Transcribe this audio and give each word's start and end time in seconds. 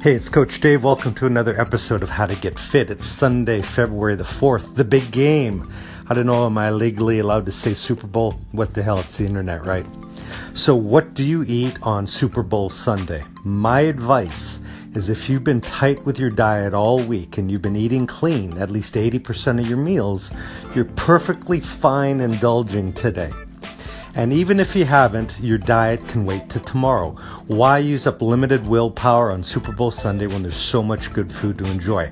Hey, 0.00 0.14
it's 0.14 0.28
Coach 0.28 0.60
Dave. 0.60 0.84
Welcome 0.84 1.12
to 1.14 1.26
another 1.26 1.60
episode 1.60 2.04
of 2.04 2.10
How 2.10 2.26
to 2.26 2.36
Get 2.36 2.56
Fit. 2.56 2.88
It's 2.88 3.04
Sunday, 3.04 3.60
February 3.62 4.14
the 4.14 4.22
4th, 4.22 4.76
the 4.76 4.84
big 4.84 5.10
game. 5.10 5.72
I 6.06 6.14
don't 6.14 6.26
know, 6.26 6.46
am 6.46 6.56
I 6.56 6.70
legally 6.70 7.18
allowed 7.18 7.46
to 7.46 7.52
say 7.52 7.74
Super 7.74 8.06
Bowl? 8.06 8.38
What 8.52 8.74
the 8.74 8.84
hell? 8.84 9.00
It's 9.00 9.16
the 9.16 9.26
internet, 9.26 9.66
right? 9.66 9.84
So, 10.54 10.76
what 10.76 11.14
do 11.14 11.24
you 11.24 11.44
eat 11.48 11.82
on 11.82 12.06
Super 12.06 12.44
Bowl 12.44 12.70
Sunday? 12.70 13.24
My 13.42 13.80
advice 13.80 14.60
is 14.94 15.08
if 15.08 15.28
you've 15.28 15.42
been 15.42 15.60
tight 15.60 16.06
with 16.06 16.16
your 16.16 16.30
diet 16.30 16.74
all 16.74 17.02
week 17.02 17.36
and 17.36 17.50
you've 17.50 17.62
been 17.62 17.74
eating 17.74 18.06
clean 18.06 18.56
at 18.56 18.70
least 18.70 18.94
80% 18.94 19.58
of 19.58 19.68
your 19.68 19.78
meals, 19.78 20.30
you're 20.76 20.84
perfectly 20.84 21.58
fine 21.58 22.20
indulging 22.20 22.92
today. 22.92 23.32
And 24.18 24.32
even 24.32 24.58
if 24.58 24.74
you 24.74 24.84
haven't, 24.84 25.36
your 25.40 25.58
diet 25.58 26.08
can 26.08 26.26
wait 26.26 26.50
to 26.50 26.58
tomorrow. 26.58 27.12
Why 27.46 27.78
use 27.78 28.04
up 28.04 28.20
limited 28.20 28.66
willpower 28.66 29.30
on 29.30 29.44
Super 29.44 29.70
Bowl 29.70 29.92
Sunday 29.92 30.26
when 30.26 30.42
there's 30.42 30.56
so 30.56 30.82
much 30.82 31.12
good 31.12 31.30
food 31.30 31.56
to 31.58 31.64
enjoy? 31.66 32.10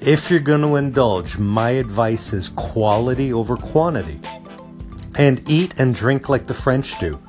If 0.00 0.28
you're 0.28 0.40
going 0.40 0.62
to 0.62 0.74
indulge, 0.74 1.38
my 1.38 1.70
advice 1.70 2.32
is 2.32 2.48
quality 2.48 3.32
over 3.32 3.56
quantity. 3.56 4.18
And 5.14 5.48
eat 5.48 5.78
and 5.78 5.94
drink 5.94 6.28
like 6.28 6.48
the 6.48 6.52
French 6.52 6.98
do. 6.98 7.22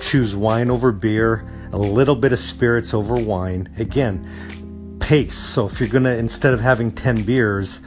Choose 0.00 0.34
wine 0.34 0.68
over 0.68 0.90
beer, 0.90 1.48
a 1.72 1.78
little 1.78 2.16
bit 2.16 2.32
of 2.32 2.40
spirits 2.40 2.92
over 2.92 3.14
wine. 3.14 3.72
Again, 3.78 4.98
pace. 4.98 5.38
So 5.38 5.66
if 5.66 5.78
you're 5.78 5.88
going 5.88 6.02
to, 6.02 6.16
instead 6.16 6.54
of 6.54 6.60
having 6.60 6.90
10 6.90 7.22
beers, 7.22 7.78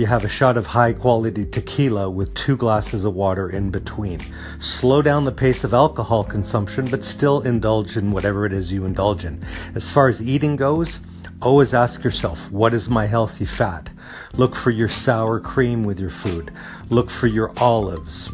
you 0.00 0.06
have 0.06 0.24
a 0.24 0.28
shot 0.28 0.56
of 0.56 0.68
high 0.68 0.94
quality 0.94 1.44
tequila 1.44 2.08
with 2.08 2.32
two 2.32 2.56
glasses 2.56 3.04
of 3.04 3.14
water 3.14 3.50
in 3.50 3.70
between. 3.70 4.18
Slow 4.58 5.02
down 5.02 5.26
the 5.26 5.30
pace 5.30 5.62
of 5.62 5.74
alcohol 5.74 6.24
consumption, 6.24 6.86
but 6.86 7.04
still 7.04 7.42
indulge 7.42 7.98
in 7.98 8.10
whatever 8.10 8.46
it 8.46 8.52
is 8.54 8.72
you 8.72 8.86
indulge 8.86 9.26
in. 9.26 9.44
As 9.74 9.90
far 9.90 10.08
as 10.08 10.22
eating 10.22 10.56
goes, 10.56 11.00
always 11.42 11.74
ask 11.74 12.02
yourself, 12.02 12.50
what 12.50 12.72
is 12.72 12.88
my 12.88 13.04
healthy 13.04 13.44
fat? 13.44 13.90
Look 14.32 14.56
for 14.56 14.70
your 14.70 14.88
sour 14.88 15.38
cream 15.38 15.84
with 15.84 16.00
your 16.00 16.08
food. 16.08 16.50
Look 16.88 17.10
for 17.10 17.26
your 17.26 17.52
olives. 17.58 18.30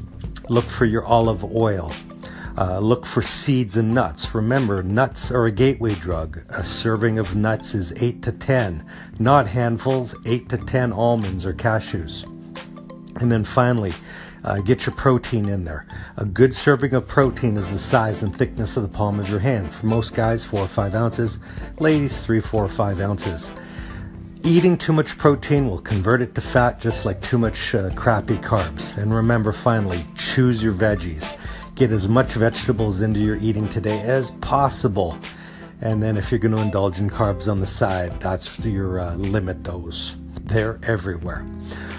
Look 0.48 0.66
for 0.66 0.84
your 0.84 1.04
olive 1.04 1.44
oil. 1.44 1.92
Uh, 2.58 2.78
look 2.78 3.04
for 3.04 3.20
seeds 3.20 3.76
and 3.76 3.92
nuts. 3.92 4.34
Remember, 4.34 4.82
nuts 4.82 5.30
are 5.30 5.44
a 5.44 5.50
gateway 5.50 5.94
drug. 5.94 6.40
A 6.48 6.64
serving 6.64 7.18
of 7.18 7.36
nuts 7.36 7.74
is 7.74 7.92
8 8.02 8.22
to 8.22 8.32
10, 8.32 8.84
not 9.18 9.48
handfuls, 9.48 10.14
8 10.24 10.48
to 10.48 10.56
10 10.56 10.92
almonds 10.92 11.44
or 11.44 11.52
cashews. 11.52 12.24
And 13.20 13.30
then 13.30 13.44
finally, 13.44 13.92
uh, 14.42 14.58
get 14.58 14.86
your 14.86 14.94
protein 14.94 15.48
in 15.50 15.64
there. 15.64 15.86
A 16.16 16.24
good 16.24 16.54
serving 16.54 16.94
of 16.94 17.06
protein 17.06 17.58
is 17.58 17.70
the 17.70 17.78
size 17.78 18.22
and 18.22 18.34
thickness 18.34 18.76
of 18.78 18.84
the 18.84 18.96
palm 18.96 19.20
of 19.20 19.28
your 19.28 19.40
hand. 19.40 19.70
For 19.72 19.86
most 19.86 20.14
guys, 20.14 20.44
4 20.44 20.60
or 20.60 20.68
5 20.68 20.94
ounces. 20.94 21.38
Ladies, 21.78 22.24
3, 22.24 22.40
4, 22.40 22.64
or 22.64 22.68
5 22.68 23.00
ounces. 23.00 23.50
Eating 24.44 24.78
too 24.78 24.92
much 24.92 25.18
protein 25.18 25.68
will 25.68 25.80
convert 25.80 26.22
it 26.22 26.34
to 26.36 26.40
fat 26.40 26.80
just 26.80 27.04
like 27.04 27.20
too 27.20 27.36
much 27.36 27.74
uh, 27.74 27.90
crappy 27.90 28.36
carbs. 28.36 28.96
And 28.96 29.12
remember, 29.12 29.52
finally, 29.52 30.06
choose 30.16 30.62
your 30.62 30.72
veggies. 30.72 31.36
Get 31.76 31.92
as 31.92 32.08
much 32.08 32.32
vegetables 32.32 33.02
into 33.02 33.20
your 33.20 33.36
eating 33.36 33.68
today 33.68 34.00
as 34.00 34.30
possible. 34.30 35.18
And 35.82 36.02
then 36.02 36.16
if 36.16 36.30
you're 36.30 36.38
going 36.38 36.56
to 36.56 36.62
indulge 36.62 36.98
in 36.98 37.10
carbs 37.10 37.50
on 37.50 37.60
the 37.60 37.66
side, 37.66 38.18
that's 38.18 38.58
your 38.60 38.98
uh, 38.98 39.14
limit 39.16 39.62
those. 39.62 40.16
They're 40.40 40.80
everywhere. 40.82 41.46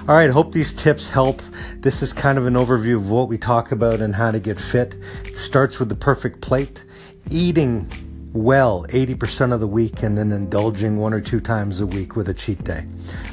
All 0.07 0.15
right, 0.15 0.31
hope 0.31 0.51
these 0.51 0.73
tips 0.73 1.11
help. 1.11 1.43
This 1.75 2.01
is 2.01 2.11
kind 2.11 2.39
of 2.39 2.47
an 2.47 2.55
overview 2.55 2.95
of 2.95 3.11
what 3.11 3.27
we 3.27 3.37
talk 3.37 3.71
about 3.71 4.01
and 4.01 4.15
how 4.15 4.31
to 4.31 4.39
get 4.39 4.59
fit. 4.59 4.95
It 5.25 5.37
starts 5.37 5.77
with 5.77 5.89
the 5.89 5.95
perfect 5.95 6.41
plate, 6.41 6.83
eating 7.29 7.87
well 8.33 8.85
80% 8.89 9.53
of 9.53 9.59
the 9.59 9.67
week 9.67 10.03
and 10.03 10.17
then 10.17 10.31
indulging 10.31 10.97
one 10.97 11.13
or 11.13 11.21
two 11.21 11.39
times 11.39 11.79
a 11.79 11.85
week 11.85 12.15
with 12.15 12.29
a 12.29 12.33
cheat 12.33 12.63
day. 12.63 12.85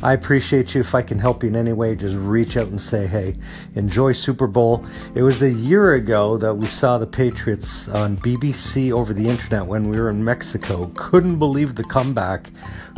I 0.03 0.12
appreciate 0.12 0.75
you. 0.75 0.81
If 0.81 0.95
I 0.95 1.03
can 1.03 1.19
help 1.19 1.42
you 1.42 1.48
in 1.48 1.56
any 1.56 1.73
way, 1.73 1.95
just 1.95 2.17
reach 2.17 2.56
out 2.56 2.69
and 2.69 2.81
say, 2.81 3.06
hey, 3.06 3.36
enjoy 3.75 4.12
Super 4.12 4.47
Bowl. 4.47 4.85
It 5.14 5.23
was 5.23 5.42
a 5.42 5.51
year 5.51 5.95
ago 5.95 6.36
that 6.39 6.55
we 6.55 6.67
saw 6.67 6.98
the 6.98 7.07
Patriots 7.07 7.89
on 7.89 8.17
BBC 8.19 8.92
over 8.92 9.13
the 9.13 9.29
internet 9.29 9.67
when 9.67 9.89
we 9.89 9.98
were 9.98 10.11
in 10.11 10.24
Mexico. 10.24 10.91
Couldn't 10.95 11.39
believe 11.39 11.74
the 11.74 11.85
comeback. 11.85 12.51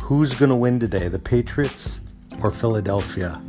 Who's 0.03 0.39
going 0.39 0.51
to 0.51 0.57
win 0.57 0.79
today, 0.79 1.09
the 1.09 1.19
Patriots 1.19 2.01
or 2.43 2.51
Philadelphia? 2.51 3.41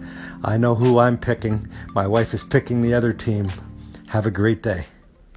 I 0.44 0.58
know 0.58 0.76
who 0.76 1.00
I'm 1.00 1.18
picking. 1.18 1.68
My 1.94 2.08
wife 2.08 2.34
is 2.34 2.44
picking 2.44 2.82
the 2.82 2.94
other 2.94 3.14
team. 3.14 3.50
Have 4.08 4.26
a 4.26 4.32
great 4.32 4.64
day. 4.64 4.86